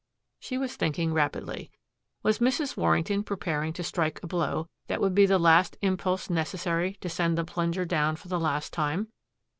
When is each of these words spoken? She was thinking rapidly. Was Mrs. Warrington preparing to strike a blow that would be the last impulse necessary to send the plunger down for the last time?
She 0.39 0.57
was 0.57 0.75
thinking 0.75 1.13
rapidly. 1.13 1.69
Was 2.23 2.39
Mrs. 2.39 2.75
Warrington 2.75 3.21
preparing 3.23 3.71
to 3.73 3.83
strike 3.83 4.19
a 4.23 4.25
blow 4.25 4.67
that 4.87 4.99
would 4.99 5.13
be 5.13 5.27
the 5.27 5.37
last 5.37 5.77
impulse 5.83 6.27
necessary 6.27 6.93
to 7.01 7.07
send 7.07 7.37
the 7.37 7.45
plunger 7.45 7.85
down 7.85 8.15
for 8.15 8.27
the 8.27 8.39
last 8.39 8.73
time? 8.73 9.09